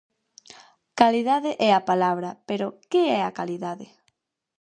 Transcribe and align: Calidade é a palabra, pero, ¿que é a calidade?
Calidade 0.99 1.51
é 1.67 1.69
a 1.73 1.85
palabra, 1.89 2.29
pero, 2.47 2.67
¿que 2.91 3.01
é 3.19 3.21
a 3.23 3.35
calidade? 3.39 3.85